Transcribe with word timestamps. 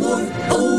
More 0.00 0.22
oldies. 0.50 0.75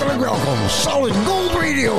Hartelijk 0.00 0.30
welkom. 0.30 0.68
Solid 0.68 1.14
Gold 1.26 1.52
Radio. 1.52 1.94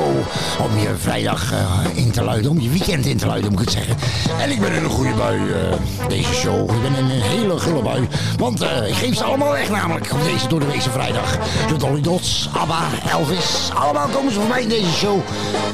Om 0.58 0.78
je 0.78 0.94
vrijdag 0.98 1.52
eh, 1.52 1.80
in 1.94 2.10
te 2.10 2.24
luiden, 2.24 2.50
om 2.50 2.60
je 2.60 2.68
weekend 2.68 3.06
in 3.06 3.16
te 3.16 3.26
luiden, 3.26 3.50
moet 3.50 3.60
ik 3.60 3.68
het 3.68 3.74
zeggen. 3.74 3.96
En 4.40 4.50
ik 4.50 4.60
ben 4.60 4.72
in 4.72 4.84
een 4.84 4.90
goede 4.90 5.14
bui, 5.14 5.52
eh, 5.52 6.08
deze 6.08 6.34
show. 6.34 6.70
Ik 6.70 6.82
ben 6.82 6.94
in 6.94 7.04
een 7.04 7.22
hele 7.22 7.58
gulle 7.58 7.82
bui. 7.82 8.08
Want 8.36 8.60
eh, 8.60 8.88
ik 8.88 8.94
geef 8.94 9.16
ze 9.16 9.24
allemaal 9.24 9.52
weg 9.52 9.70
namelijk 9.70 10.12
op 10.12 10.24
deze 10.24 10.48
door 10.48 10.60
de 10.60 10.66
weekse 10.66 10.90
vrijdag. 10.90 11.38
De 11.68 11.76
Dolly 11.76 12.00
Dots, 12.00 12.48
ABBA, 12.52 12.80
Elvis. 13.10 13.70
Allemaal 13.74 14.08
komen 14.08 14.32
ze 14.32 14.38
voorbij 14.38 14.62
in 14.62 14.68
deze 14.68 14.92
show. 14.92 15.20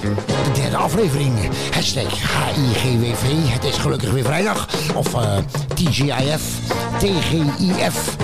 De 0.00 0.60
derde 0.60 0.76
aflevering. 0.76 1.48
Hashtag 1.74 2.12
HIGWV. 2.54 3.52
Het 3.52 3.64
is 3.64 3.76
gelukkig 3.76 4.10
weer 4.10 4.24
vrijdag. 4.24 4.68
Of 4.94 5.14
TGIF. 5.74 6.42
TGIF. 6.98 8.16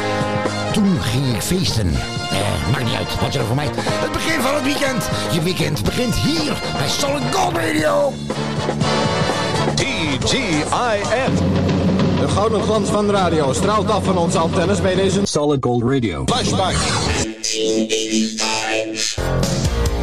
Toen 0.75 1.01
ging 1.01 1.35
ik 1.35 1.43
feesten. 1.43 1.95
Eh, 2.31 2.71
maakt 2.73 2.85
niet 2.85 2.95
uit, 2.95 3.21
wat 3.21 3.33
je 3.33 3.39
er 3.39 3.45
voor 3.45 3.57
mij. 3.57 3.69
Het 3.77 4.13
begin 4.13 4.41
van 4.41 4.55
het 4.55 4.65
weekend. 4.65 5.09
Je 5.33 5.43
weekend 5.43 5.85
begint 5.85 6.15
hier 6.15 6.53
bij 6.79 6.89
Solid 6.89 7.23
Gold 7.35 7.57
Radio. 7.57 8.13
TGIF. 9.75 11.39
De 12.21 12.29
gouden 12.29 12.63
glans 12.63 12.89
van 12.89 13.07
de 13.07 13.13
radio 13.13 13.53
straalt 13.53 13.91
af 13.91 14.05
van 14.05 14.19
onze 14.19 14.39
antennes 14.39 14.81
bij 14.81 14.95
deze 14.95 15.21
Solid 15.23 15.65
Gold 15.65 15.83
Radio. 15.83 16.23
Flashback. 16.27 16.75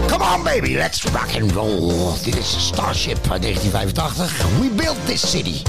Come 0.07 0.23
on 0.35 0.43
baby, 0.43 0.75
let's 0.75 1.03
rock 1.03 1.41
and 1.41 1.51
roll. 1.51 1.93
Dit 2.23 2.37
is 2.37 2.55
Starship 2.57 3.19
uit 3.31 3.41
1985. 3.41 4.45
We 4.59 4.69
built 4.75 5.05
this 5.05 5.29
city. 5.31 5.61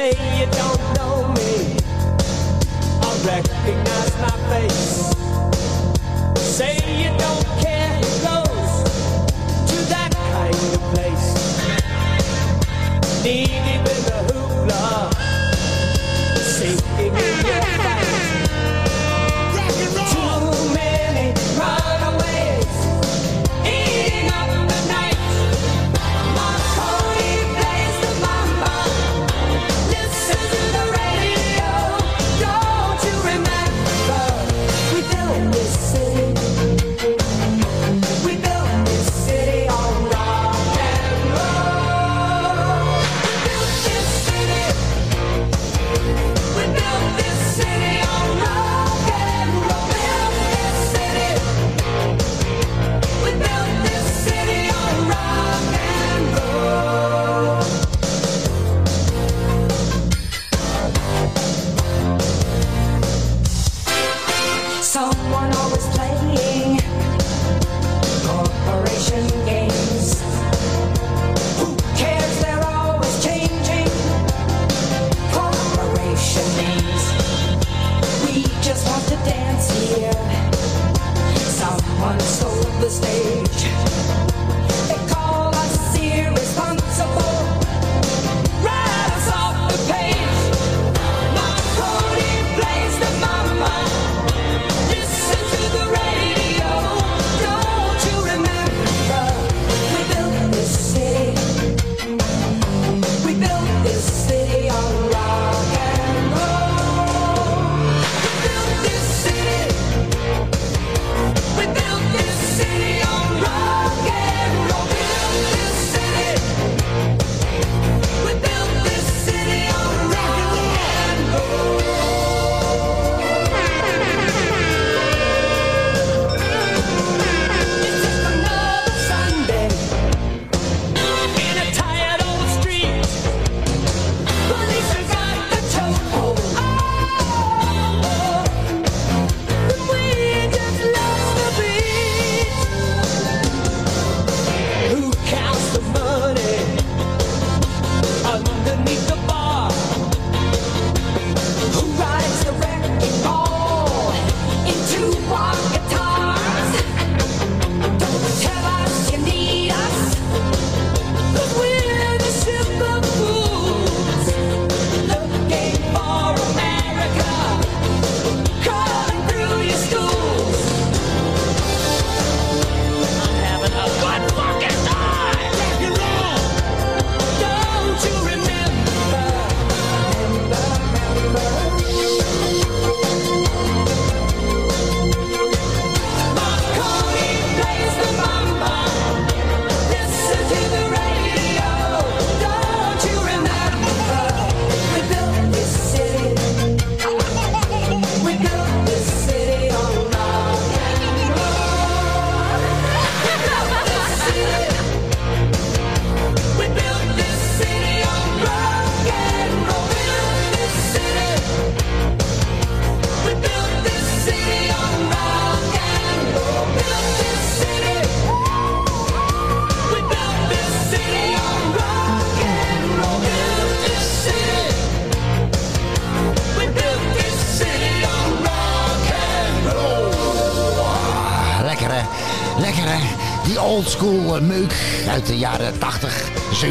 Say 0.00 0.16
you 0.38 0.46
don't 0.52 0.82
know 0.96 1.28
me. 1.34 1.76
I 3.02 3.10
recognize 3.32 4.14
my 4.24 4.36
face. 4.48 4.92
Say 6.40 6.74
you 7.02 7.10
don't 7.18 7.44
care 7.60 7.92
who 8.00 8.10
goes 8.30 8.72
to 9.70 9.76
that 9.92 10.10
kind 10.32 10.62
of 10.76 10.82
place. 10.94 11.28
Knee 13.22 13.59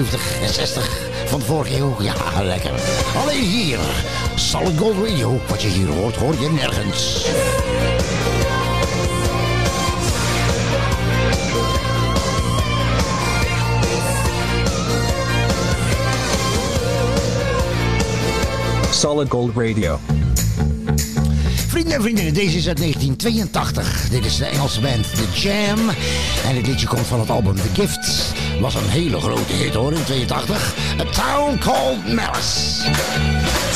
70 0.06 0.42
en 0.42 0.54
60 0.54 0.90
van 1.26 1.42
vorig 1.42 1.68
vorige 1.68 1.78
eeuw. 1.78 1.96
Ja, 2.00 2.44
lekker. 2.44 2.72
Alleen 3.22 3.44
hier, 3.44 3.80
Solid 4.36 4.78
Gold 4.78 5.08
Radio. 5.08 5.40
Wat 5.48 5.62
je 5.62 5.68
hier 5.68 5.88
hoort, 5.88 6.16
hoor 6.16 6.34
je 6.40 6.50
nergens. 6.50 7.26
Solid 18.92 19.30
Gold 19.30 19.56
Radio. 19.56 20.00
Vrienden 21.68 21.94
en 21.94 22.02
vriendinnen, 22.02 22.34
deze 22.34 22.58
is 22.58 22.68
uit 22.68 22.78
1982. 22.78 24.10
Dit 24.10 24.26
is 24.26 24.38
de 24.38 24.46
Engelse 24.46 24.82
band 24.82 25.04
The 25.16 25.40
Jam. 25.42 25.90
En 26.46 26.56
dit 26.56 26.68
liedje 26.68 26.88
komt 26.88 27.08
van 27.08 27.20
het 27.20 27.30
album 27.30 27.56
The 27.56 27.82
Gift 27.82 28.09
was 28.60 28.76
een 28.76 28.90
hele 28.90 29.20
grote 29.20 29.54
hit 29.54 29.74
hoor 29.74 29.94
in 29.94 30.04
82. 30.06 30.76
A 31.00 31.04
Town 31.04 31.58
Called 31.58 32.14
Malice. 32.14 33.69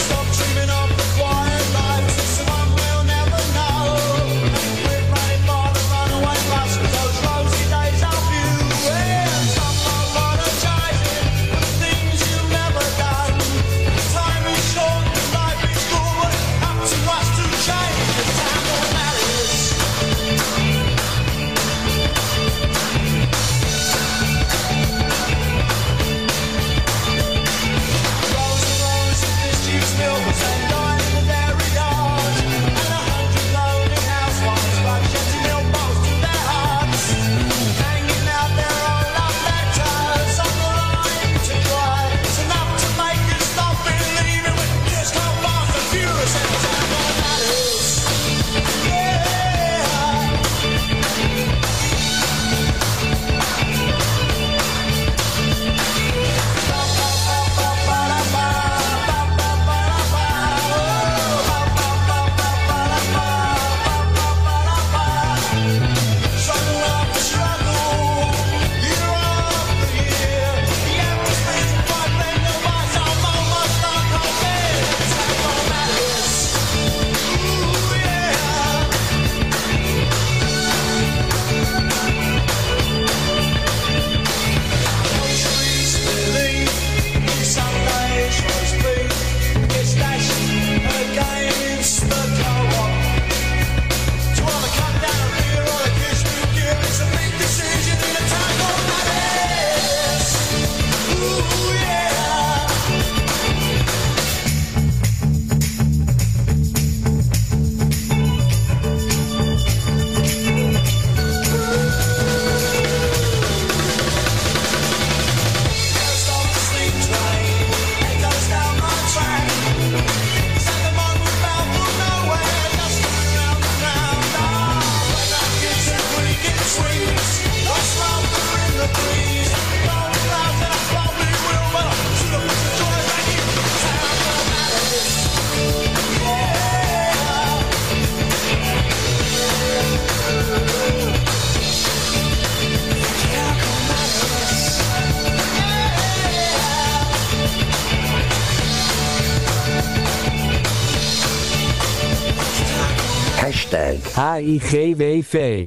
K-I-G-W-V. 154.34 155.63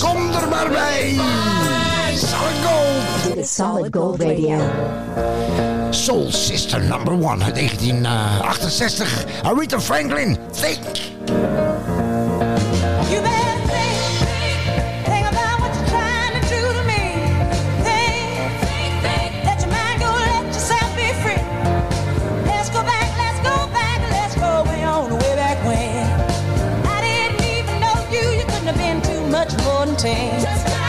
Kom 0.00 0.30
er 0.34 0.48
maar 0.48 0.68
bij! 0.68 1.16
Solid 2.16 2.64
Gold! 2.64 3.34
Dit 3.34 3.36
is 3.36 3.54
Solid 3.54 3.96
Gold 3.96 4.22
Radio. 4.22 4.58
Soul 5.90 6.26
Sister 6.30 6.82
number 6.82 7.12
1 7.12 7.42
uit 7.42 7.54
1968. 7.54 9.24
Eh, 9.24 9.50
Aretha 9.50 9.80
Franklin, 9.80 10.38
Think 10.60 10.93
much 29.34 29.52
more 29.64 29.82
intense. 29.82 30.83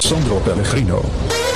Sandro 0.00 0.40
Pellegrino. 0.40 1.49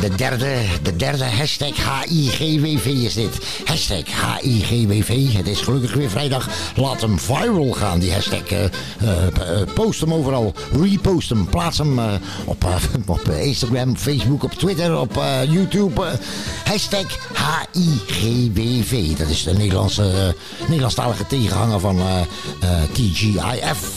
De 0.00 0.14
derde, 0.14 0.56
de 0.82 0.96
derde 0.96 1.24
hashtag 1.24 2.04
HIGWV 2.08 2.86
is 2.86 3.14
dit. 3.14 3.38
Hashtag 3.64 4.04
HIGWV. 4.40 5.32
Het 5.32 5.46
is 5.46 5.60
gelukkig 5.60 5.94
weer 5.94 6.10
vrijdag. 6.10 6.48
Laat 6.76 7.00
hem 7.00 7.18
viral 7.18 7.72
gaan, 7.72 7.98
die 7.98 8.12
hashtag. 8.12 8.42
eh, 8.42 8.64
eh, 8.64 8.70
eh, 9.26 9.68
post 9.74 10.00
hem 10.00 10.12
overal. 10.12 10.54
Repost 10.80 11.28
hem. 11.28 11.46
Plaats 11.46 11.78
hem 11.78 11.98
op, 12.44 12.64
op 13.06 13.28
Instagram, 13.28 13.96
Facebook, 13.96 14.42
op 14.42 14.52
Twitter, 14.52 14.98
op 14.98 15.20
YouTube. 15.48 16.18
hashtag 16.64 17.06
HIGWV. 17.72 19.16
Dat 19.16 19.28
is 19.28 19.42
de 19.42 19.52
Nederlandse, 19.52 20.34
Nederlandstalige 20.60 21.26
tegenhanger 21.26 21.80
van 21.80 22.00
TGIF. 22.92 23.95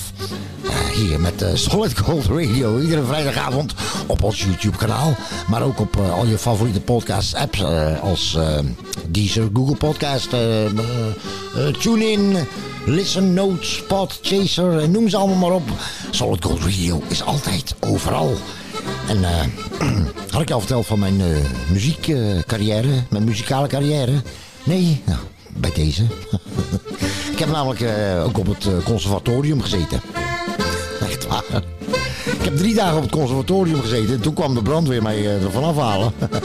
Met 1.08 1.42
eh, 1.42 1.50
Solid 1.54 2.00
Gold 2.00 2.26
Radio. 2.26 2.80
Iedere 2.80 3.04
vrijdagavond 3.04 3.74
op 4.08 4.24
ons 4.24 4.44
YouTube-kanaal. 4.44 5.16
Maar 5.48 5.62
ook 5.62 5.80
op 5.80 5.98
eh, 6.00 6.14
al 6.14 6.26
je 6.26 6.38
favoriete 6.38 6.82
podcast-apps. 6.82 7.60
eh, 7.62 8.00
als 8.04 8.38
Deezer, 9.08 9.50
Google 9.54 9.76
Podcast, 9.76 10.30
TuneIn, 11.80 12.36
Listen 12.86 13.34
Notes, 13.34 13.76
Spot, 13.76 14.20
Chaser. 14.22 14.80
eh, 14.80 14.88
noem 14.88 15.10
ze 15.10 15.18
allemaal 15.18 15.38
maar 15.38 15.52
op. 15.52 15.70
Solid 16.12 16.46
Gold 16.46 16.60
Radio 16.60 17.02
is 17.08 17.24
altijd 17.24 17.76
overal. 17.80 18.34
En 19.08 19.20
had 20.32 20.42
ik 20.42 20.52
al 20.52 20.60
verteld 20.60 20.86
van 20.86 21.00
mijn 21.00 21.22
eh, 21.22 21.28
muziekcarrière, 21.72 23.04
mijn 23.10 23.24
muzikale 23.24 23.68
carrière? 23.68 24.22
Nee? 24.64 25.02
Nou, 25.06 25.20
bij 25.58 25.72
deze. 25.74 26.04
ik 27.34 27.40
heb 27.40 27.52
namelijk 27.52 27.84
ook 28.26 28.38
op 28.38 28.48
het 28.48 28.68
conservatorium 28.84 29.62
gezeten. 29.62 30.02
Ik 32.26 32.44
heb 32.44 32.58
drie 32.58 32.76
dagen 32.76 32.96
op 32.96 33.02
het 33.02 33.12
conservatorium 33.12 33.82
gezeten. 33.82 34.14
En 34.14 34.22
toen 34.22 34.34
kwam 34.34 34.54
de 34.54 34.62
brandweer 34.62 35.02
mij 35.02 35.18
eh, 35.18 35.44
ervan 35.44 35.64
afhalen. 35.64 36.14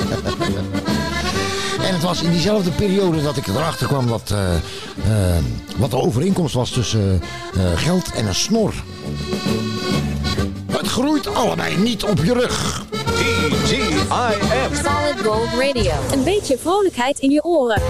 En 1.86 1.92
het 1.92 2.02
was 2.02 2.22
in 2.22 2.30
diezelfde 2.30 2.70
periode 2.70 3.22
dat 3.22 3.36
ik 3.36 3.46
erachter 3.46 3.86
kwam 3.86 4.06
dat, 4.06 4.30
eh, 4.30 4.54
eh, 4.54 5.44
wat 5.76 5.90
de 5.90 5.96
overeenkomst 5.96 6.54
was 6.54 6.70
tussen 6.70 7.22
eh, 7.54 7.62
geld 7.74 8.12
en 8.14 8.26
een 8.26 8.34
snor. 8.34 8.74
Het 10.72 10.86
groeit 10.86 11.34
allebei 11.34 11.76
niet 11.76 12.04
op 12.04 12.24
je 12.24 12.32
rug. 12.32 12.84
TGIF. 12.90 14.82
Solid 14.82 15.26
Gold 15.26 15.48
Radio. 15.58 15.92
Een 16.12 16.24
beetje 16.24 16.58
vrolijkheid 16.58 17.18
in 17.18 17.30
je 17.30 17.44
oren. 17.44 17.82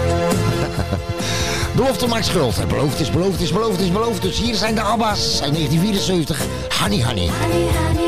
Belofte 1.75 2.07
maakt 2.07 2.25
schuld. 2.25 2.59
En 2.59 2.67
beloofd 2.67 2.99
is 2.99 3.09
beloofd 3.09 3.41
is 3.41 3.51
beloofd 3.51 3.79
is 3.79 3.91
beloofd. 3.91 4.21
Dus 4.21 4.37
hier 4.37 4.55
zijn 4.55 4.75
de 4.75 4.81
Abba's 4.81 5.41
in 5.41 5.53
1974. 5.53 6.41
Honey 6.79 7.03
Honey. 7.03 7.29
Honey, 7.41 7.67
honey, 7.87 8.04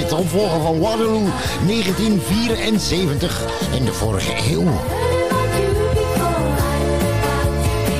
dit. 0.00 0.08
De 0.08 0.16
opvolger 0.16 0.60
van 0.60 0.80
Waterloo 0.80 1.28
1974 1.66 3.42
in 3.72 3.84
de 3.84 3.92
vorige 3.92 4.32
eeuw. 4.50 4.62
About 4.62 4.78
you 5.58 5.74
before. 5.94 6.28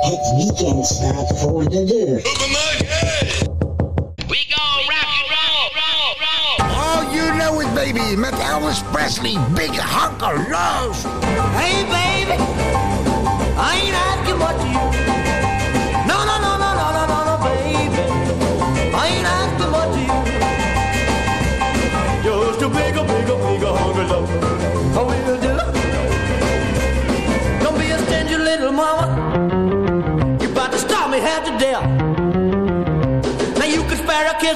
Het 0.01 0.35
weekend 0.37 0.87
staat 0.87 1.39
voor 1.39 1.69
de 1.69 1.85
deur. 1.85 2.21
Oh, 6.59 7.13
you 7.13 7.39
know 7.39 7.61
it, 7.61 7.75
baby. 7.75 8.17
Met 8.17 8.35
Elvis 8.51 8.83
Presley. 8.91 9.39
Big 9.55 9.81
hunk 9.81 10.23
of 10.23 10.49
love. 10.49 11.09
Hey, 11.57 11.85
baby, 11.85 12.43
I 13.59 13.81
ain't 13.83 13.95
asking 13.95 14.39
what 14.39 14.63
you. 14.63 15.16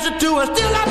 does 0.03 0.21
to 0.21 0.37
us? 0.37 0.59
Still 0.59 0.75
I 0.75 0.90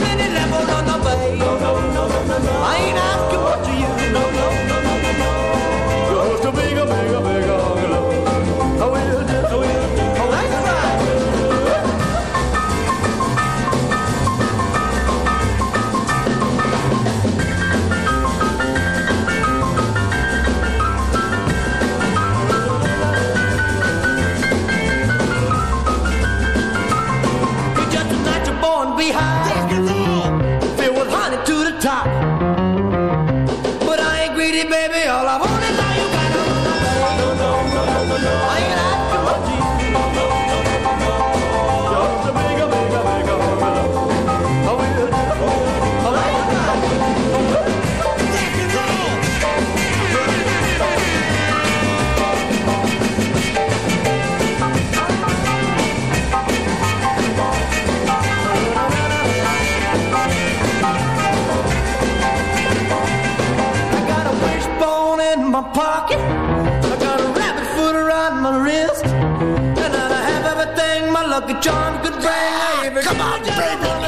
Come 73.09 73.21
on, 73.21 73.41
baby. 73.41 73.98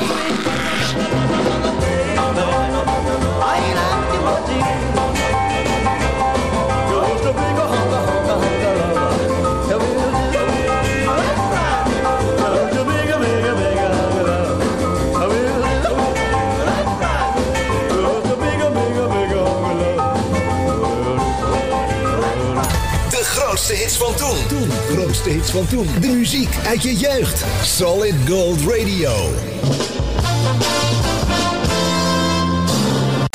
Grootste 25.31 25.51
hits 25.51 25.51
van 25.51 25.67
toen. 25.67 26.01
De 26.01 26.07
muziek 26.07 26.55
uit 26.67 26.83
je 26.83 26.95
jeugd. 26.95 27.43
Solid 27.63 28.15
Gold 28.27 28.59
Radio. 28.61 29.29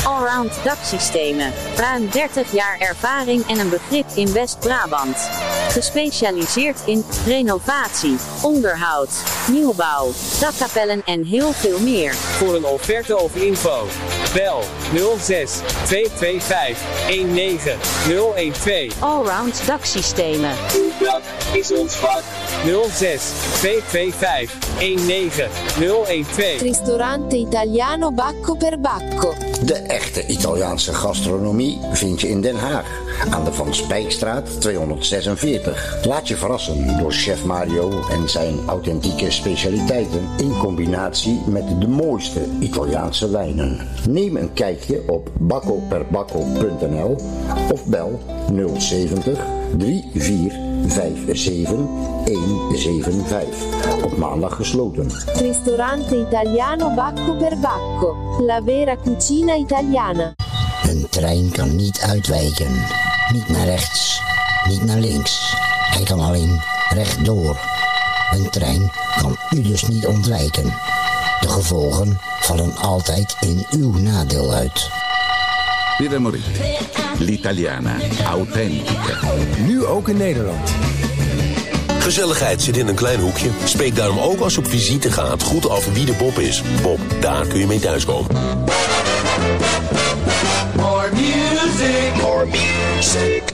Allround 0.04 0.52
daksystemen. 0.64 1.52
Ruim 1.76 2.09
30 2.11 2.52
jaar 2.52 2.78
ervaring 2.78 3.46
en 3.46 3.59
een 3.59 3.68
begrip 3.68 4.06
in 4.14 4.32
West-Brabant. 4.32 5.16
Gespecialiseerd 5.68 6.82
in 6.87 7.04
renovatie, 7.26 8.16
onderhoud, 8.42 9.11
nieuwbouw, 9.50 10.12
dakkapellen 10.40 11.02
en 11.04 11.24
heel 11.24 11.52
veel 11.52 11.80
meer. 11.80 12.14
Voor 12.14 12.54
een 12.54 12.64
offerte 12.64 13.16
of 13.16 13.37
info. 13.37 13.87
Bel 14.37 14.62
06 15.18 15.61
225 15.85 16.79
19012. 17.09 19.03
Allround 19.03 19.66
daksystemen. 19.66 20.55
Dat 21.01 21.20
is 21.53 21.72
ons 21.72 21.94
vak. 21.94 22.22
06 22.90 23.22
225 23.61 24.57
19012. 24.79 26.61
Ristorante 26.61 27.37
italiano 27.37 28.12
Bacco 28.12 28.55
per 28.55 28.81
Bacco. 28.81 29.35
De 29.64 29.75
echte 29.75 30.27
Italiaanse 30.27 30.94
gastronomie 30.94 31.79
vind 31.92 32.20
je 32.20 32.29
in 32.29 32.40
Den 32.40 32.57
Haag. 32.57 33.05
Aan 33.31 33.44
de 33.44 33.52
Van 33.52 33.74
Spijkstraat 33.74 34.61
246. 34.61 36.05
Laat 36.05 36.29
je 36.29 36.37
verrassen 36.37 36.98
door 36.98 37.12
chef 37.12 37.44
Mario 37.44 37.90
en 38.11 38.29
zijn 38.29 38.59
authentieke 38.66 39.31
specialiteiten. 39.31 40.29
In 40.37 40.59
combinatie 40.59 41.40
met 41.46 41.81
de 41.81 41.88
mooiste 41.88 42.40
Italiaanse 42.61 43.31
wijnen. 43.31 43.79
Neem 44.09 44.37
een 44.37 44.52
kijkje 44.52 45.02
op 45.07 45.31
baccoperbacco.nl 45.38 47.16
of 47.72 47.87
bel 47.87 48.20
070 48.79 49.38
3457 49.79 52.07
175. 52.24 54.05
Op 54.05 54.16
maandag 54.16 54.57
gesloten. 54.57 55.11
Ristorante 55.35 56.16
italiano 56.16 56.94
Bacco 56.94 57.35
per 57.35 57.59
Bacco. 57.59 58.16
La 58.40 58.62
vera 58.62 58.96
cucina 58.96 59.55
italiana. 59.55 60.35
Een 60.88 61.07
trein 61.11 61.51
kan 61.51 61.77
niet 61.77 62.01
uitwijken. 62.01 62.85
Niet 63.33 63.49
naar 63.49 63.64
rechts, 63.64 64.20
niet 64.68 64.85
naar 64.85 64.99
links. 64.99 65.55
Hij 65.90 66.03
kan 66.03 66.20
alleen 66.20 66.61
rechtdoor. 66.88 67.59
Een 68.31 68.51
trein 68.51 68.90
kan 69.20 69.37
u 69.51 69.62
dus 69.62 69.87
niet 69.87 70.07
ontwijken. 70.07 70.64
De 71.40 71.49
gevolgen 71.49 72.18
vallen 72.40 72.77
altijd 72.77 73.37
in 73.40 73.66
uw 73.70 73.92
nadeel 73.99 74.53
uit. 74.53 74.88
Villa 75.96 76.18
Morite. 76.18 76.51
L'italiana. 77.18 77.96
Authentica. 78.25 79.18
Nu 79.66 79.85
ook 79.85 80.09
in 80.09 80.16
Nederland. 80.16 80.70
Gezelligheid 81.99 82.62
zit 82.62 82.77
in 82.77 82.88
een 82.88 82.94
klein 82.94 83.20
hoekje. 83.20 83.51
Spreek 83.64 83.96
daarom 83.96 84.18
ook 84.18 84.40
als 84.40 84.55
je 84.55 84.61
op 84.61 84.66
visite 84.66 85.12
gaat 85.12 85.42
goed 85.42 85.68
af 85.68 85.92
wie 85.92 86.05
de 86.05 86.12
Bob 86.12 86.38
is. 86.38 86.62
Bob, 86.83 87.01
daar 87.20 87.46
kun 87.46 87.59
je 87.59 87.66
mee 87.66 87.79
thuiskomen. 87.79 88.64
Music. 92.44 92.62
More 92.66 92.94
music. 92.94 93.53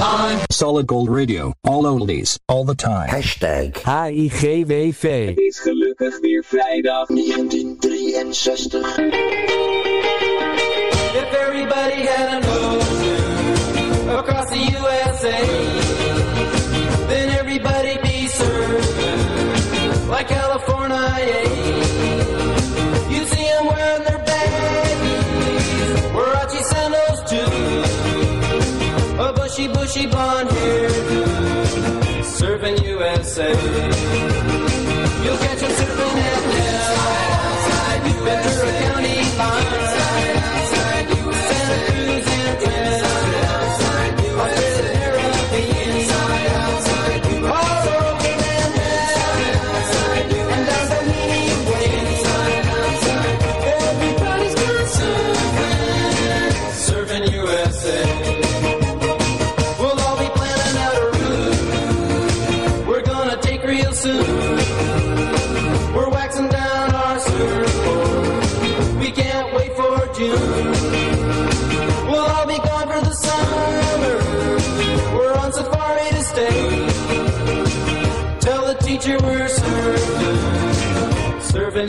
On 0.00 0.40
Solid 0.50 0.86
Gold 0.86 1.08
Radio. 1.10 1.52
All 1.64 1.84
oldies. 1.84 2.38
All 2.48 2.64
the 2.64 2.74
time. 2.74 3.08
Hashtag 3.08 3.76
HIGWV. 3.76 5.26
Het 5.28 5.38
is 5.38 5.60
gelukkig 5.60 6.20
weer 6.20 6.44
vrijdag 6.44 7.06
1963. 7.08 8.98
If 11.14 11.32
everybody 11.32 12.06
had 12.06 12.28
an 12.28 12.44
ocean 12.44 14.08
across 14.08 14.48
the 14.48 14.58
USA, 14.58 15.83
she 29.94 30.08
on 30.08 30.48
here, 30.48 30.90
serving 32.24 32.76
USA. 32.84 33.48
You'll 35.22 35.38
catch 35.38 35.60
her 35.60 35.70
serving 35.70 36.18
at 36.18 36.42
Better 38.24 38.66
a 38.66 38.72
county 38.82 39.22
fine. 39.38 39.93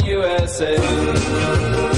USA. 0.03 1.94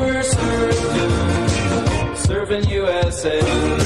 We're 0.00 0.22
serving, 0.22 1.10
serving 2.16 2.68
USA. 2.70 3.79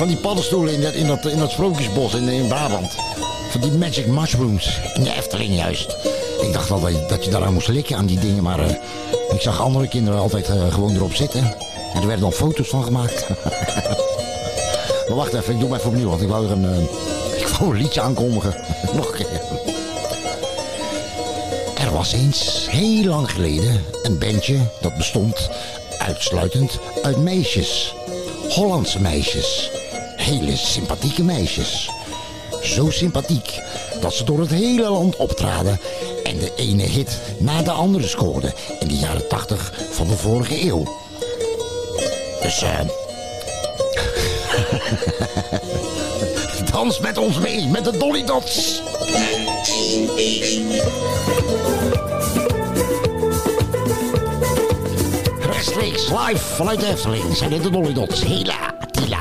Van 0.00 0.08
die 0.08 0.18
paddenstoelen 0.18 0.74
in 0.74 0.80
dat, 0.80 0.92
in 0.92 1.06
dat, 1.06 1.26
in 1.26 1.38
dat 1.38 1.50
sprookjesbos 1.50 2.14
in, 2.14 2.28
in 2.28 2.48
Brabant. 2.48 2.94
Van 3.50 3.60
die 3.60 3.72
magic 3.72 4.06
mushrooms. 4.06 4.80
In 4.94 5.02
de 5.02 5.14
Efteling 5.14 5.54
juist. 5.54 5.96
Ik 6.40 6.52
dacht 6.52 6.68
wel 6.68 6.80
dat 6.80 6.90
je, 6.90 7.04
dat 7.08 7.24
je 7.24 7.30
daaraan 7.30 7.52
moest 7.52 7.68
likken 7.68 7.96
aan 7.96 8.06
die 8.06 8.18
dingen, 8.18 8.42
maar 8.42 8.58
eh, 8.58 8.70
ik 9.30 9.40
zag 9.40 9.60
andere 9.60 9.88
kinderen 9.88 10.20
altijd 10.20 10.48
eh, 10.48 10.72
gewoon 10.72 10.94
erop 10.94 11.14
zitten. 11.14 11.40
En 11.94 12.00
er 12.00 12.06
werden 12.06 12.20
dan 12.20 12.32
foto's 12.32 12.68
van 12.68 12.84
gemaakt. 12.84 13.28
maar 15.08 15.16
wacht 15.16 15.34
even, 15.34 15.54
ik 15.54 15.60
doe 15.60 15.68
hem 15.68 15.78
even 15.78 15.90
opnieuw, 15.90 16.08
want 16.08 16.22
ik 16.22 16.28
wou 16.28 16.44
er 16.44 16.52
een, 16.52 16.64
eh, 16.64 17.40
ik 17.40 17.46
wou 17.46 17.70
een 17.70 17.80
liedje 17.80 18.00
aankondigen. 18.00 18.54
Nog 18.96 19.08
een 19.08 19.14
keer. 19.14 19.40
Er 21.78 21.92
was 21.92 22.12
eens, 22.12 22.66
heel 22.70 23.04
lang 23.04 23.30
geleden, 23.30 23.84
een 24.02 24.18
bandje 24.18 24.58
dat 24.80 24.96
bestond 24.96 25.50
uitsluitend 25.98 26.78
uit 27.02 27.16
meisjes. 27.16 27.94
Hollandse 28.48 29.00
meisjes. 29.00 29.79
Hele 30.20 30.56
sympathieke 30.56 31.22
meisjes. 31.22 31.90
Zo 32.62 32.90
sympathiek 32.90 33.60
dat 34.00 34.14
ze 34.14 34.24
door 34.24 34.40
het 34.40 34.50
hele 34.50 34.90
land 34.90 35.16
optraden 35.16 35.80
en 36.24 36.38
de 36.38 36.52
ene 36.56 36.82
hit 36.82 37.20
na 37.38 37.62
de 37.62 37.70
andere 37.70 38.06
scoorden 38.06 38.54
in 38.80 38.88
de 38.88 38.96
jaren 38.96 39.28
80 39.28 39.72
van 39.90 40.08
de 40.08 40.16
vorige 40.16 40.66
eeuw. 40.66 40.84
Dus 42.42 42.62
eh. 42.62 42.80
Dans 46.72 47.00
met 47.00 47.18
ons 47.18 47.38
mee, 47.38 47.66
met 47.66 47.84
de 47.84 47.96
Dolly 47.96 48.24
Dots. 48.24 48.82
Rechtstreeks 55.40 56.08
live 56.08 56.44
vanuit 56.54 56.80
de 56.80 56.86
Efteling 56.86 57.36
zijn 57.36 57.50
dit 57.50 57.62
de 57.62 57.70
Dolly 57.70 57.92
Dots. 57.92 58.24
Hela, 58.24 58.74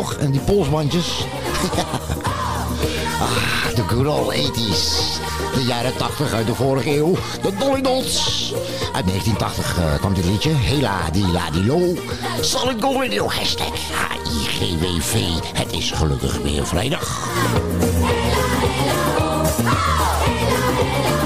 En 0.00 0.30
die 0.30 0.40
polsbandjes. 0.40 1.08
ah, 3.20 3.74
de 3.74 3.82
good 3.82 4.06
old 4.06 4.34
80s. 4.34 5.20
De 5.54 5.64
jaren 5.66 5.96
80 5.96 6.32
uit 6.32 6.46
de 6.46 6.54
vorige 6.54 6.96
eeuw. 6.96 7.14
De 7.42 7.52
Dolly 7.58 7.80
Dots. 7.80 8.52
Uit 8.92 9.06
1980 9.06 9.78
eh, 9.78 9.94
kwam 9.94 10.14
dit 10.14 10.24
liedje. 10.24 10.50
Hela 10.50 11.10
di 11.12 11.26
la 11.32 11.50
di 11.50 11.64
lo. 11.64 11.94
Solid 12.40 12.82
Gold 12.82 12.96
Radio. 12.96 13.28
Hashtag 13.28 13.72
HIGWV. 14.24 15.20
Het 15.52 15.72
is 15.72 15.90
gelukkig 15.90 16.38
weer 16.42 16.66
vrijdag. 16.66 17.28
Rockin' 19.60 21.19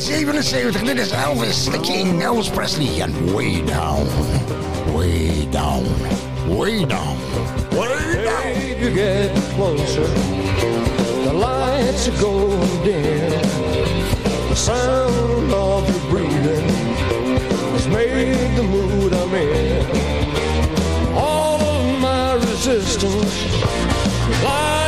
1977, 0.00 0.84
dit 0.84 0.98
is 0.98 1.10
Elvis, 1.10 1.64
the 1.64 1.80
King, 1.80 2.22
Elvis 2.22 2.50
Presley. 2.50 3.00
En 3.00 3.34
way 3.34 3.64
down, 3.64 4.06
way 4.94 5.46
down, 5.50 5.84
way 6.48 6.86
down, 6.86 7.16
way 7.70 8.24
down. 8.24 8.80
you 8.80 8.94
get 8.94 9.34
closer. 9.54 10.06
The 11.24 11.32
lights 11.32 12.08
are 12.08 12.20
going 12.20 12.82
dim. 12.82 13.30
The 14.48 14.56
sound 14.56 15.52
of 15.52 15.88
your 15.90 16.10
breathing 16.10 16.68
has 17.72 17.86
made 17.88 18.56
the 18.56 18.62
mood 18.62 19.12
I'm 19.12 19.34
in. 19.34 19.86
All 21.14 21.60
of 21.60 22.00
my 22.00 22.34
resistance 22.34 23.44
lying 24.42 24.79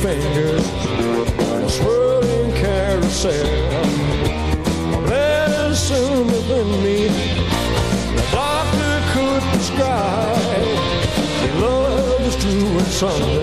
Fingers 0.00 0.66
a 1.62 1.68
swirling 1.68 2.52
carousel. 2.54 3.46
Let 5.04 5.74
soon 5.74 6.26
within 6.26 6.82
me, 6.82 7.08
the 8.16 8.28
doctor 8.32 9.02
could 9.12 9.42
prescribe. 9.52 10.40
Love 11.60 12.20
He 12.22 12.36
true 12.36 12.66
and 12.66 12.80
insomnia. 12.80 13.39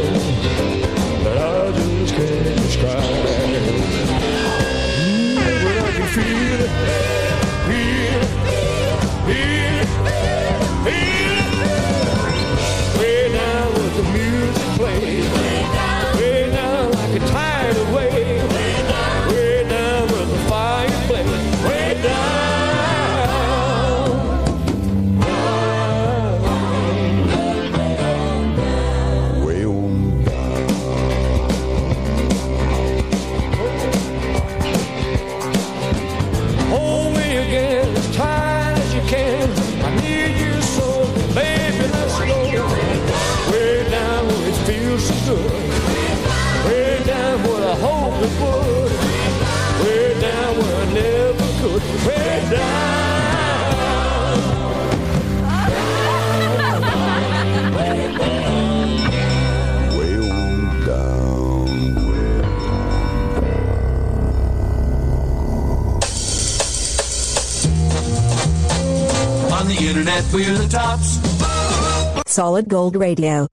net 70.18 70.32
weer 70.32 70.56
the 70.56 70.68
tops. 70.68 71.18
Solid 72.30 72.66
Gold 72.68 72.96
Radio. 72.96 73.46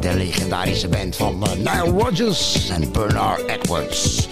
de 0.00 0.14
legendarische 0.14 0.88
band 0.88 1.16
van 1.16 1.44
uh, 1.46 1.52
Nile 1.52 1.90
Rodgers 2.02 2.70
en 2.70 2.92
Bernard 2.92 3.46
Edwards. 3.46 4.28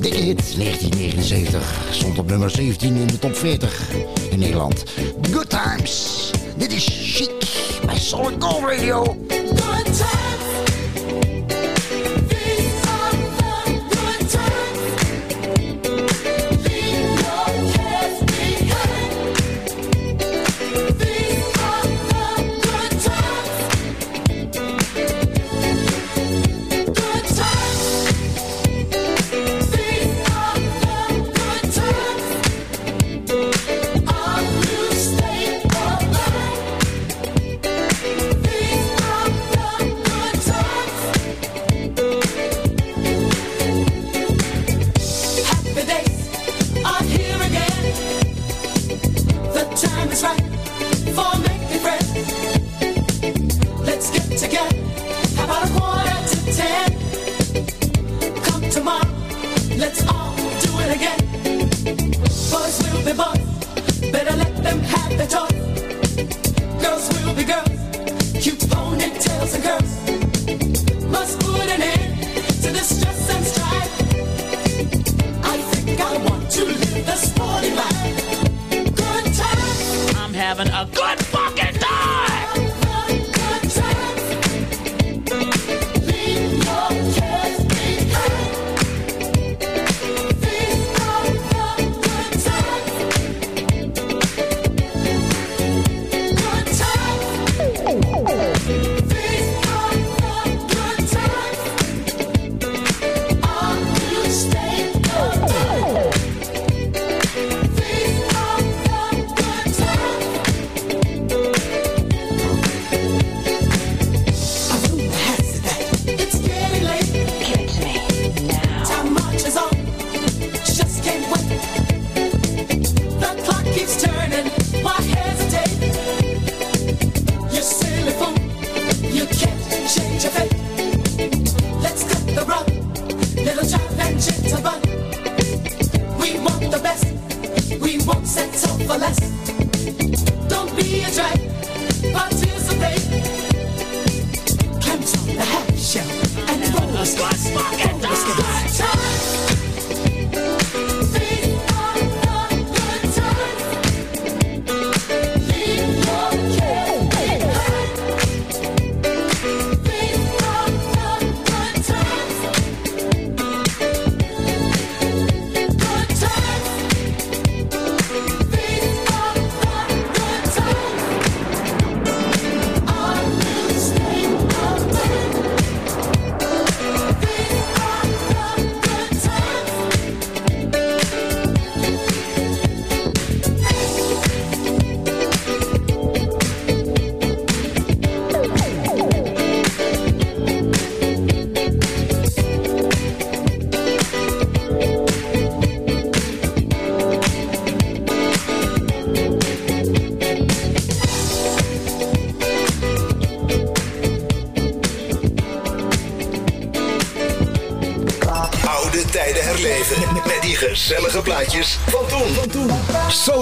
Dikke 0.00 0.18
hit 0.18 0.56
1979 0.56 1.88
stond 1.90 2.18
op 2.18 2.26
nummer 2.26 2.50
17 2.50 2.96
in 2.96 3.06
de 3.06 3.18
top 3.18 3.36
40 3.36 3.90
in 4.30 4.38
Nederland. 4.38 4.84
Good 5.30 5.50
times. 5.50 6.30
Dit 6.56 6.72
is 6.72 6.88
Chic 6.90 7.30
bij 7.86 7.98
Solid 7.98 8.44
Gold 8.44 8.64
Radio. 8.64 9.16
time. 9.98 10.45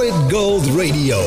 Solid 0.05 0.33
Gold 0.33 0.67
Radio. 0.67 1.21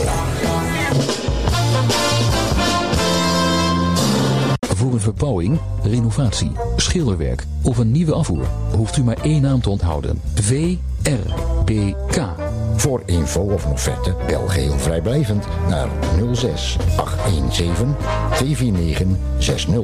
Voor 4.75 4.93
een 4.93 4.99
verbouwing, 4.99 5.59
renovatie, 5.83 6.51
schilderwerk 6.75 7.43
of 7.61 7.77
een 7.77 7.91
nieuwe 7.91 8.13
afvoer 8.13 8.45
hoeft 8.75 8.97
u 8.97 9.03
maar 9.03 9.17
één 9.21 9.41
naam 9.41 9.61
te 9.61 9.69
onthouden. 9.69 10.21
VRBK. 10.33 12.21
Voor 12.75 13.01
info 13.05 13.41
of 13.41 13.65
offerte 13.65 14.15
bel 14.27 14.47
geheel 14.47 14.77
vrijblijvend 14.77 15.45
naar 15.69 15.87
06 16.33 16.77
817 16.97 17.95
249 18.35 19.07
60 19.37 19.77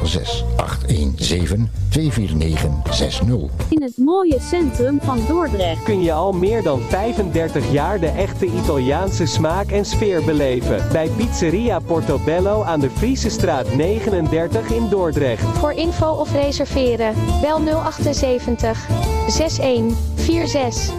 06 0.03 0.45
817 0.57 1.70
249 1.89 2.95
60. 2.95 3.28
In 3.68 3.82
het 3.82 3.97
mooie 3.97 4.39
centrum 4.41 4.99
van 5.03 5.18
Dordrecht. 5.28 5.82
kun 5.82 6.03
je 6.03 6.12
al 6.12 6.32
meer 6.32 6.62
dan 6.62 6.80
35 6.80 7.72
jaar 7.72 8.01
de 8.01 8.07
echte 8.07 8.47
Italiaanse 8.47 9.26
smaak 9.26 9.70
en 9.70 9.84
sfeer 9.84 10.24
beleven. 10.24 10.84
Bij 10.93 11.09
Pizzeria 11.16 11.78
Portobello 11.78 12.62
aan 12.62 12.80
de 12.80 12.91
Friese 12.91 13.30
straat 13.30 13.74
39 13.74 14.70
in 14.70 14.89
Dordrecht. 14.89 15.45
Voor 15.59 15.72
info 15.72 16.11
of 16.11 16.32
reserveren, 16.32 17.14
bel 17.41 17.61
078 17.91 18.89
61 19.26 20.16
46 20.27 20.91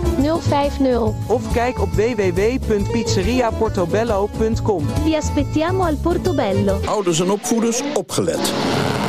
050. 0.42 1.00
Of 1.28 1.52
kijk 1.52 1.80
op 1.80 1.90
www.pizzeriaportobello.com. 1.90 4.86
Vi 5.04 5.16
aspettiamo 5.16 5.84
al 5.84 5.96
Portobello. 5.96 6.80
Ouders 6.86 7.20
en 7.20 7.30
opvoeders, 7.30 7.82
opgelet. 7.94 8.54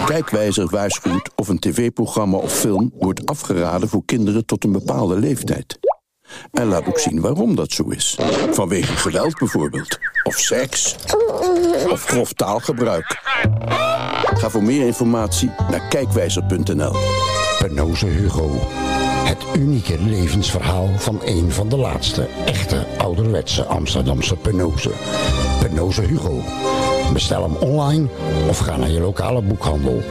Kijkwijzer 0.07 0.69
waarschuwt 0.69 1.31
of 1.37 1.49
een 1.49 1.59
tv-programma 1.59 2.37
of 2.37 2.53
film 2.53 2.93
wordt 2.99 3.27
afgeraden 3.27 3.89
voor 3.89 4.03
kinderen 4.05 4.47
tot 4.47 4.64
een 4.64 4.73
bepaalde 4.73 5.19
leeftijd. 5.19 5.79
En 6.53 6.66
laat 6.66 6.87
ook 6.87 6.99
zien 6.99 7.21
waarom 7.21 7.55
dat 7.55 7.73
zo 7.73 7.89
is. 7.89 8.19
Vanwege 8.51 8.97
geweld 8.97 9.39
bijvoorbeeld. 9.39 9.99
Of 10.23 10.35
seks. 10.35 10.97
Of 11.91 12.05
grof 12.05 12.33
taalgebruik. 12.33 13.21
Ga 14.35 14.51
voor 14.51 14.62
meer 14.62 14.87
informatie 14.87 15.51
naar 15.71 15.89
kijkwijzer.nl. 15.89 16.93
Penoze 17.59 18.07
Hugo. 18.07 18.51
Het 19.29 19.45
unieke 19.57 19.99
levensverhaal 20.01 20.89
van 20.97 21.20
een 21.24 21.53
van 21.53 21.68
de 21.68 21.76
laatste 21.76 22.29
echte 22.47 22.87
ouderwetse 22.99 23.64
Amsterdamse 23.64 24.37
Penoze. 24.37 24.91
Penoze 25.61 26.03
Hugo. 26.03 26.41
Bestel 27.12 27.43
hem 27.43 27.57
online 27.57 28.07
of 28.49 28.59
ga 28.59 28.76
naar 28.76 28.91
je 28.91 29.01
lokale 29.01 29.43
boekhandel. 29.43 30.03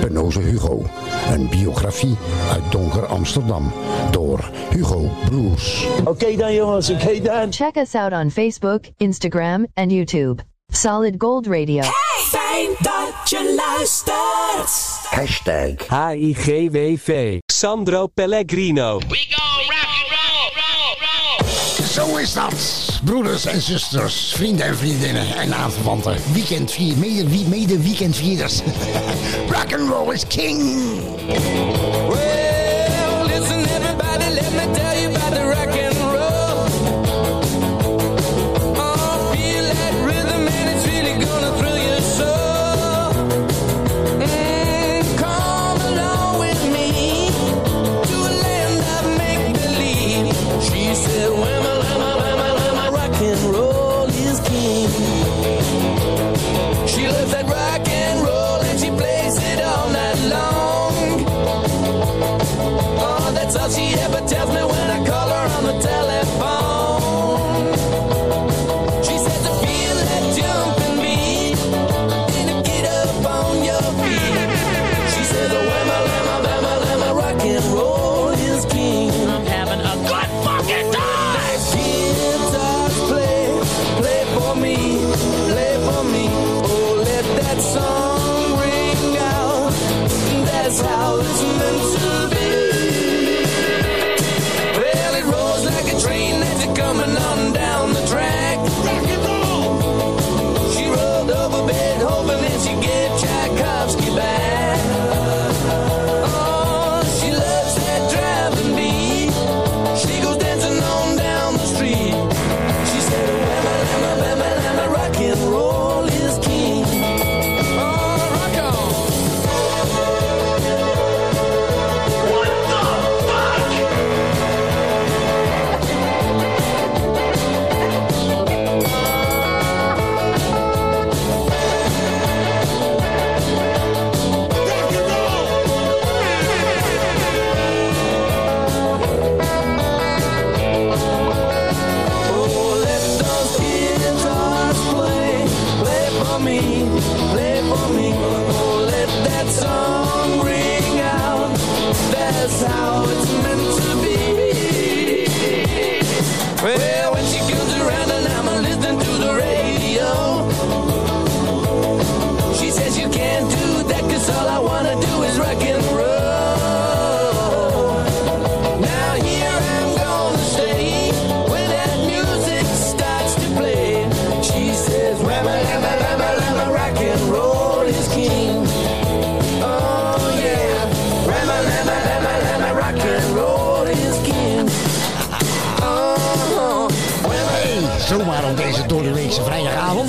Penoze 0.00 0.40
Hugo. 0.40 0.82
Een 1.30 1.48
biografie 1.48 2.16
uit 2.52 2.72
donker 2.72 3.06
Amsterdam. 3.06 3.72
Door 4.10 4.50
Hugo 4.70 5.10
Blues. 5.28 5.86
Oké 6.04 6.36
dan 6.36 6.54
jongens, 6.54 6.90
oké 6.90 7.20
dan. 7.20 7.52
Check 7.52 7.76
us 7.76 7.94
out 7.94 8.12
on 8.12 8.30
Facebook, 8.30 8.80
Instagram 8.96 9.66
and 9.74 9.90
YouTube. 9.90 10.42
Solid 10.66 11.14
Gold 11.18 11.46
Radio. 11.46 11.82
Fijn 12.30 12.68
dat 12.78 13.30
je 13.30 13.54
luistert. 13.56 14.95
Hashtag 15.10 15.80
HIGWV. 15.88 17.38
Sandro 17.52 18.06
Pellegrino. 18.08 19.00
Zo 21.92 22.16
is 22.16 22.32
dat. 22.32 22.52
Broeders 23.04 23.44
en 23.46 23.62
zusters, 23.62 24.32
vrienden 24.36 24.66
en 24.66 24.76
vriendinnen 24.76 25.36
en 25.36 25.54
aanverwanten. 25.54 26.16
Weekendvier, 26.32 26.96
mede, 26.98 27.28
wie- 27.28 27.46
mede 27.48 27.82
weekendvierders. 27.82 28.60
Rock 29.52 29.72
and 29.78 29.88
roll 29.90 30.12
is 30.12 30.26
king. 30.26 30.60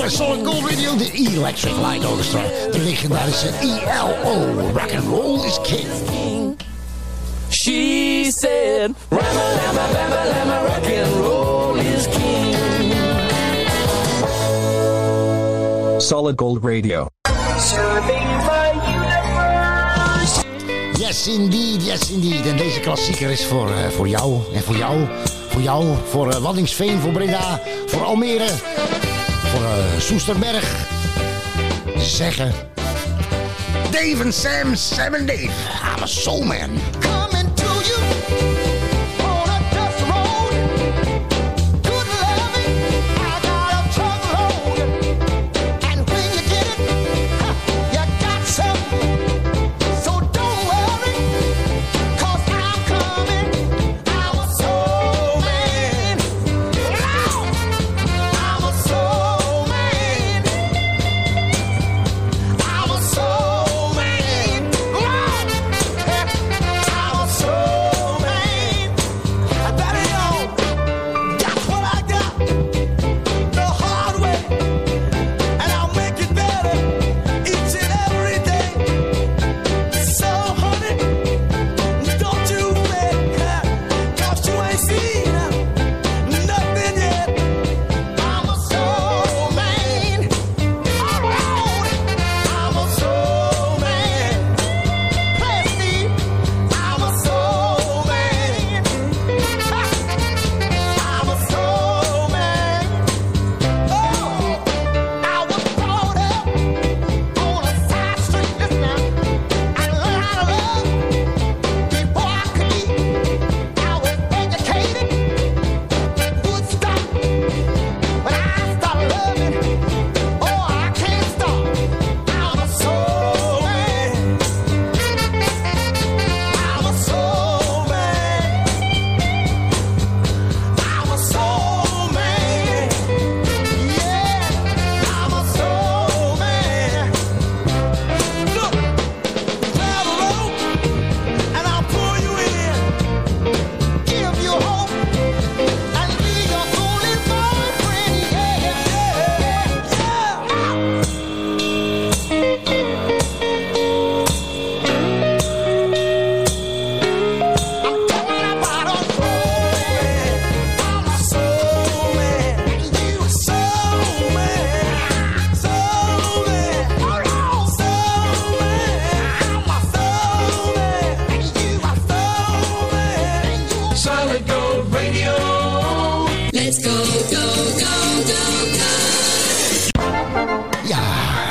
Solid 0.10 0.46
Gold 0.46 0.64
Radio, 0.64 0.96
de 0.96 1.12
Electric 1.12 1.76
Light 1.76 2.06
Orchestra. 2.06 2.42
De 2.72 2.80
legendarische 2.80 3.50
ELO. 3.62 4.72
Rock 4.74 4.94
and 4.96 5.08
roll 5.08 5.44
is 5.44 5.60
king. 5.64 6.58
She 7.50 8.32
said, 8.32 8.96
Rama, 9.10 9.26
lama, 9.66 10.64
rock 10.68 10.86
and 10.86 11.26
roll 11.26 11.80
is 11.80 12.08
king. 12.08 12.56
Solid 16.00 16.38
Gold 16.38 16.64
Radio. 16.64 17.08
Yes 20.98 21.28
indeed, 21.28 21.86
yes 21.86 22.12
indeed. 22.12 22.46
En 22.46 22.58
deze 22.58 22.80
klassieker 22.80 23.30
is 23.30 23.46
voor, 23.46 23.70
eh, 23.70 23.88
voor 23.90 24.08
jou 24.08 24.40
en 24.54 24.64
voor 24.64 24.76
jou. 24.76 25.06
Voor 25.50 25.62
jou, 25.62 25.86
voor 26.10 26.28
uh, 26.28 27.00
voor 27.02 27.12
Breda, 27.12 27.62
voor 27.88 28.04
Almere 28.04 28.48
voor 29.58 29.66
eh, 29.66 30.00
Soesterberg. 30.00 30.88
Ze 31.98 32.06
zeggen... 32.06 32.54
Dave 33.92 34.24
en 34.24 34.34
Sam, 34.34 34.76
Sam 34.76 35.14
en 35.14 35.26
Dave. 35.26 35.50
I'm 35.96 36.04
a 36.04 36.06
soul 36.06 36.44
man. 36.44 37.17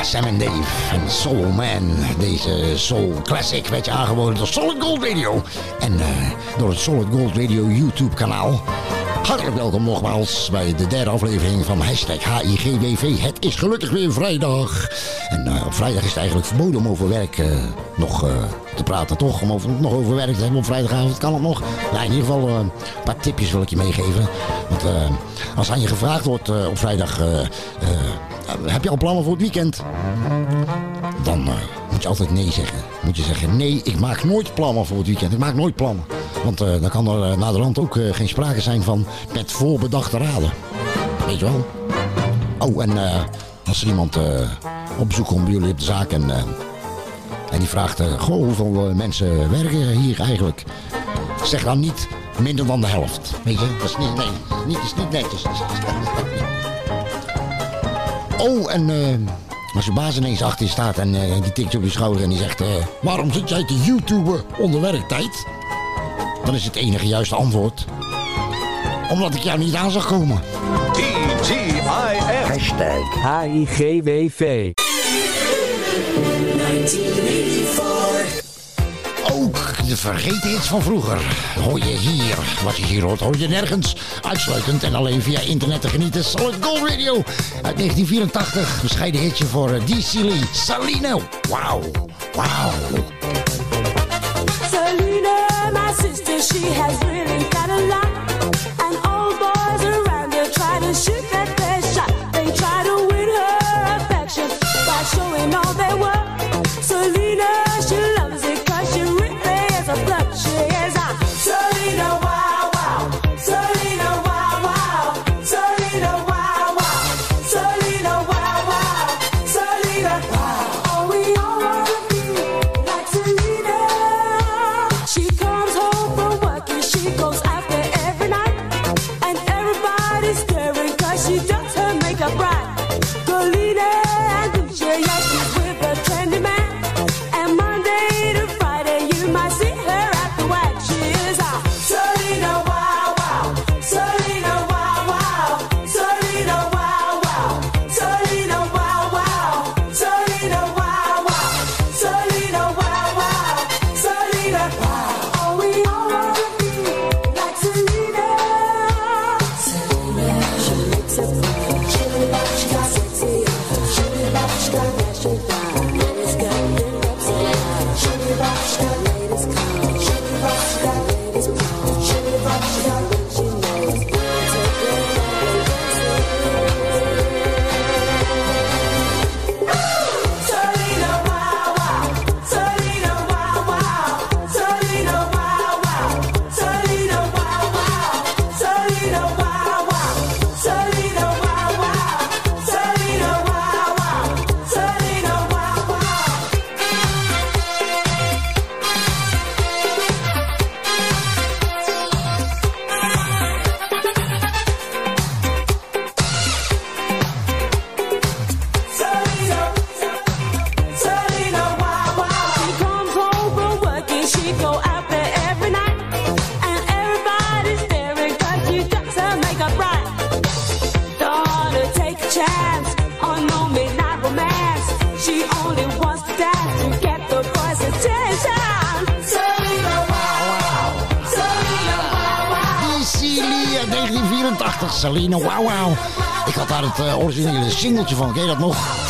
Sam 0.07 0.25
en 0.25 0.39
Dave 0.39 0.95
en 0.95 1.11
Soul 1.11 1.53
Man. 1.53 1.97
Deze 2.19 2.73
Soul 2.79 3.13
Classic 3.23 3.67
werd 3.67 3.85
je 3.85 3.91
aangeboden 3.91 4.35
door 4.35 4.47
Solid 4.47 4.83
Gold 4.83 5.05
Radio. 5.05 5.43
En 5.81 6.01
eh, 6.01 6.07
door 6.59 6.69
het 6.69 6.79
Solid 6.79 7.07
Gold 7.11 7.37
Radio 7.37 7.65
YouTube 7.65 8.15
kanaal. 8.15 8.63
Hartelijk 9.27 9.57
welkom 9.57 9.85
nogmaals 9.85 10.51
bij 10.51 10.75
de 10.75 10.87
derde 10.87 11.11
aflevering 11.11 11.65
van 11.65 11.81
hashtag 11.81 12.41
HIGWV. 12.43 13.19
Het 13.19 13.45
is 13.45 13.55
gelukkig 13.57 13.91
weer 13.91 14.13
vrijdag. 14.13 14.89
En 15.29 15.47
eh, 15.47 15.67
op 15.67 15.75
vrijdag 15.75 16.03
is 16.03 16.09
het 16.09 16.17
eigenlijk 16.17 16.47
verboden 16.47 16.81
om 16.81 16.89
over 16.89 17.09
werk 17.09 17.39
eh, 17.39 17.47
nog 17.97 18.25
eh, 18.25 18.31
te 18.75 18.83
praten, 18.83 19.17
toch? 19.17 19.43
Om 19.43 19.53
over, 19.53 19.71
nog 19.71 19.93
over 19.93 20.15
werk 20.15 20.35
te 20.35 20.41
hebben 20.41 20.59
op 20.59 20.65
vrijdagavond. 20.65 21.19
Kan 21.19 21.33
het 21.33 21.43
nog? 21.43 21.63
Nou, 21.93 22.05
in 22.05 22.11
ieder 22.13 22.27
geval 22.27 22.49
eh, 22.49 22.55
een 22.55 22.71
paar 23.05 23.17
tipjes 23.17 23.51
wil 23.53 23.63
ik 23.63 23.69
je 23.69 23.77
meegeven. 23.77 24.29
Want 24.69 24.85
eh, 24.85 25.11
als 25.57 25.71
aan 25.71 25.81
je 25.81 25.87
gevraagd 25.87 26.25
wordt 26.25 26.49
eh, 26.49 26.67
op 26.69 26.79
vrijdag... 26.79 27.21
eh, 27.21 27.41
eh, 27.41 27.49
heb 28.67 28.83
je 28.85 28.91
al 28.91 28.97
plannen 28.97 29.23
voor 29.23 29.33
het 29.33 29.43
weekend? 29.43 29.83
Dan 31.23 31.47
eh, 31.47 31.55
moet 31.91 32.03
je 32.03 32.09
altijd 32.09 32.31
nee 32.31 32.53
zeggen. 32.53 32.79
Moet 33.03 33.17
je 33.17 33.23
zeggen, 33.23 33.57
nee, 33.57 33.81
ik 33.85 33.99
maak 33.99 34.25
nooit 34.25 34.55
plannen 34.55 34.87
voor 34.87 34.97
het 34.97 35.07
weekend. 35.07 35.33
Ik 35.33 35.39
maak 35.39 35.55
nooit 35.55 35.77
plannen. 35.77 36.05
Want 36.47 36.61
eh, 36.61 36.81
dan 36.81 36.91
kan 36.91 37.09
er 37.09 37.39
na 37.39 37.53
de 37.53 37.59
rand 37.59 37.79
ook 37.79 37.97
eh, 37.97 38.15
geen 38.15 38.29
sprake 38.29 38.61
zijn 38.61 38.83
van 38.83 39.07
met 39.33 39.53
voorbedachte 39.53 40.19
raden. 40.19 40.51
Weet 41.27 41.39
je 41.39 41.45
wel? 41.45 41.67
Oh, 42.59 42.83
en 42.83 43.05
eh, 43.09 43.21
als 43.67 43.83
er 43.83 43.87
iemand 43.89 44.17
eh, 44.17 44.51
op 44.99 45.09
bezoek 45.09 45.27
komt 45.27 45.45
bij 45.45 45.53
jullie 45.53 45.71
op 45.71 45.79
de 45.79 45.85
zaak 45.85 46.11
en, 46.11 46.31
eh, 46.31 46.37
en 47.51 47.59
die 47.59 47.69
vraagt, 47.69 48.01
eh, 48.01 48.21
goh, 48.21 48.37
hoeveel 48.45 48.89
eh, 48.89 48.95
mensen 48.95 49.51
werken 49.51 49.87
hier 49.89 50.21
eigenlijk? 50.21 50.65
Zeg 51.45 51.65
dan 51.65 51.81
niet 51.81 52.09
minder 52.41 52.67
dan 52.67 52.81
de 52.81 52.87
helft. 52.87 53.33
Weet 53.45 53.59
je, 53.61 53.77
dat 53.79 53.89
is 53.89 53.97
niet, 53.97 54.15
nee, 54.17 54.29
niet, 54.67 54.79
is 54.85 54.95
niet 54.95 55.11
netjes. 55.11 55.43
Oh, 58.39 58.73
en 58.73 58.91
eh, 58.91 59.75
als 59.75 59.85
je 59.85 59.93
baas 59.93 60.17
ineens 60.17 60.43
achter 60.43 60.65
je 60.67 60.71
staat 60.73 60.99
en 60.99 61.15
eh, 61.15 61.43
die 61.43 61.53
tikt 61.53 61.75
op 61.75 61.83
je 61.83 61.91
schouder 61.91 62.23
en 62.23 62.29
die 62.29 62.39
zegt... 62.39 62.61
eh, 62.61 62.67
waarom 63.03 63.33
zit 63.33 63.49
jij 63.49 63.65
te 63.65 63.81
YouTuben 63.83 64.43
onder 64.59 64.81
werktijd? 64.81 65.47
Dan 66.47 66.55
is 66.55 66.65
het 66.65 66.77
enige 66.77 67.07
juiste 67.07 67.35
antwoord... 67.35 67.85
omdat 69.09 69.35
ik 69.35 69.41
jou 69.41 69.59
niet 69.59 69.75
aan 69.75 69.91
zag 69.91 70.07
komen. 70.07 70.41
TGIF. 70.93 71.85
Hashtag 72.49 73.43
HIGWV. 73.43 74.73
Ook 79.33 79.87
de 79.87 79.97
vergeten 79.97 80.51
hits 80.51 80.67
van 80.67 80.83
vroeger 80.83 81.19
hoor 81.63 81.79
je 81.79 81.97
hier. 81.97 82.37
Wat 82.65 82.77
je 82.77 82.85
hier 82.85 83.03
hoort, 83.03 83.21
hoor 83.21 83.37
je 83.39 83.49
nergens. 83.49 83.97
Uitsluitend 84.23 84.83
en 84.83 84.95
alleen 84.95 85.23
via 85.23 85.41
internet 85.41 85.81
te 85.81 85.89
genieten. 85.89 86.25
Solid 86.25 86.65
Gold 86.65 86.89
Radio 86.89 87.15
uit 87.63 87.77
1984. 87.77 88.83
Bescheiden 88.83 89.21
hitje 89.21 89.47
voor 89.47 89.73
eh, 89.73 89.87
DC 89.87 90.13
Lee. 90.13 90.43
Salino. 90.53 91.23
Wauw. 91.49 91.81
Wauw. 92.35 92.73
Sister, 94.61 95.56
she 96.41 96.61
has 96.67 97.03
really 97.05 97.49
got 97.49 97.71
a 97.71 97.87
lot. 97.87 98.06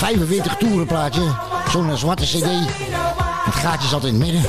45 0.07 0.57
toeren 0.57 0.87
plaatje. 0.87 1.23
Zo'n 1.71 1.91
eh, 1.91 1.97
zwarte 1.97 2.25
cd. 2.25 2.47
Het 3.45 3.55
gaatje 3.55 3.89
zat 3.89 4.05
in 4.05 4.15
het 4.15 4.23
midden. 4.23 4.43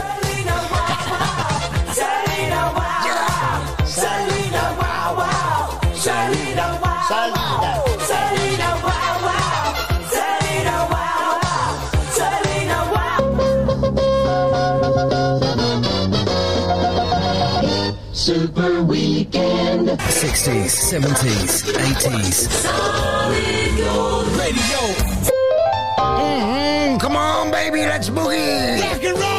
Super 18.11 18.87
Weekend. 18.87 19.89
60s, 19.89 20.91
70s, 20.91 21.63
80s. 21.63 22.47
Solid 22.63 23.87
Gold 23.87 24.27
Radio. 24.35 25.06
Mhm, 26.28 26.99
come 26.99 27.15
on, 27.15 27.51
baby, 27.51 27.82
let's 27.86 28.09
boogie. 28.09 28.80
Rock 28.82 29.03
and 29.03 29.17
roll. 29.19 29.36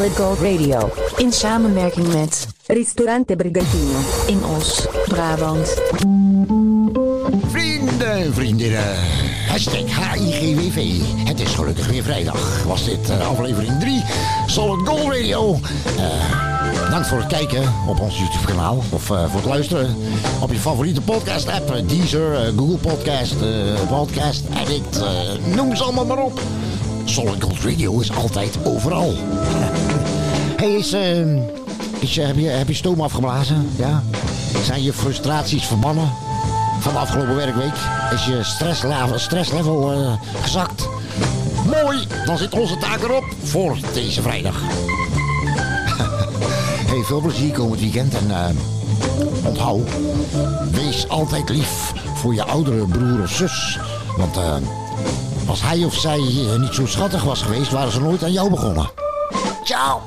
Solid 0.00 0.16
Gold 0.16 0.38
Radio. 0.40 0.90
In 1.16 1.32
samenwerking 1.32 2.12
met 2.12 2.46
Ristorante 2.66 3.36
Brigantino 3.36 3.98
in 4.26 4.40
Os, 4.56 4.86
Brabant. 5.08 5.74
Vrienden, 7.50 8.34
vriendinnen. 8.34 8.96
Hashtag 9.48 10.12
HIGWV. 10.14 11.00
Het 11.24 11.40
is 11.40 11.54
gelukkig 11.54 11.88
weer 11.88 12.02
vrijdag. 12.02 12.62
Was 12.66 12.84
dit 12.84 13.10
eh, 13.10 13.28
aflevering 13.28 13.80
3. 13.80 14.02
Solid 14.46 14.88
Gold 14.88 15.12
Radio. 15.12 15.58
Eh, 15.96 16.84
bedankt 16.84 17.08
voor 17.08 17.18
het 17.18 17.26
kijken 17.26 17.62
op 17.88 18.00
ons 18.00 18.18
YouTube 18.18 18.46
kanaal. 18.46 18.82
Of 18.90 19.10
eh, 19.10 19.24
voor 19.24 19.40
het 19.40 19.48
luisteren 19.48 19.96
op 20.42 20.52
je 20.52 20.58
favoriete 20.58 21.00
podcast 21.00 21.48
app. 21.48 21.70
eh, 21.70 21.82
Deezer, 21.88 22.52
Google 22.56 22.76
Podcast, 22.94 23.34
eh, 23.40 23.88
Podcast 23.88 24.42
Addict. 24.60 24.96
eh, 25.02 25.54
noem 25.54 25.76
ze 25.76 25.82
allemaal 25.82 26.06
maar 26.06 26.22
op. 26.24 26.40
Solid 27.10 27.42
Gold 27.42 27.60
Radio 27.64 28.00
is 28.00 28.12
altijd 28.12 28.58
overal. 28.64 29.14
hey, 30.60 30.74
is, 30.74 30.92
eh, 30.92 31.36
is, 31.98 32.18
eh, 32.18 32.26
heb, 32.26 32.36
je, 32.36 32.48
heb 32.48 32.68
je 32.68 32.74
stoom 32.74 33.00
afgeblazen? 33.00 33.70
Ja? 33.76 34.02
Zijn 34.64 34.82
je 34.82 34.92
frustraties 34.92 35.64
verbannen? 35.64 36.12
van 36.80 36.92
de 36.92 36.98
afgelopen 36.98 37.34
werkweek 37.34 37.74
is 38.12 38.24
je 38.24 38.42
stresslevel, 38.42 39.18
stresslevel 39.18 39.92
eh, 39.92 40.12
gezakt. 40.42 40.88
Mooi, 41.66 42.06
dan 42.24 42.38
zit 42.38 42.52
onze 42.52 42.76
taak 42.76 43.02
erop 43.02 43.24
voor 43.42 43.76
deze 43.92 44.22
vrijdag. 44.22 44.60
hey, 46.90 47.02
veel 47.02 47.20
plezier 47.20 47.52
komend 47.52 47.80
weekend 47.80 48.14
en 48.14 48.30
eh, 48.30 48.46
onthoud, 49.44 49.88
wees 50.70 51.08
altijd 51.08 51.48
lief 51.48 51.92
voor 52.14 52.34
je 52.34 52.44
oudere 52.44 52.86
broer 52.86 53.22
of 53.22 53.30
zus. 53.30 53.78
Want 54.16 54.36
als 55.50 55.62
hij 55.62 55.84
of 55.84 55.94
zij 55.94 56.18
eh, 56.18 56.58
niet 56.58 56.74
zo 56.74 56.86
schattig 56.86 57.22
was 57.22 57.42
geweest, 57.42 57.70
waren 57.70 57.92
ze 57.92 58.00
nooit 58.00 58.22
aan 58.22 58.32
jou 58.32 58.50
begonnen. 58.50 58.90
Ciao! 59.64 60.00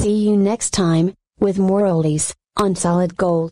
See 0.00 0.22
you 0.22 0.36
next 0.36 0.70
time, 0.70 1.12
with 1.34 1.58
more 1.58 1.92
oldies, 1.92 2.34
on 2.62 2.76
Solid 2.76 3.12
Gold. 3.16 3.46